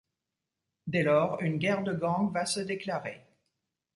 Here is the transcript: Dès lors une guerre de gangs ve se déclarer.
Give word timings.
Dès 0.87 1.03
lors 1.03 1.39
une 1.43 1.59
guerre 1.59 1.83
de 1.83 1.93
gangs 1.93 2.33
ve 2.33 2.47
se 2.47 2.59
déclarer. 2.59 3.21